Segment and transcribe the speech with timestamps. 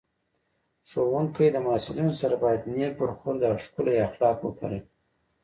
[0.89, 4.81] ښوونکی د محصلینو سره باید نېک برخورد او ښکلي اخلاق وکاروي